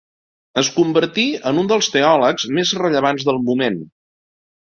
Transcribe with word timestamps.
Es 0.61 0.69
convertí 0.77 1.25
en 1.49 1.59
un 1.63 1.67
dels 1.73 1.89
teòlegs 1.97 2.47
més 2.59 2.73
rellevants 2.85 3.27
del 3.31 3.39
moment. 3.51 3.77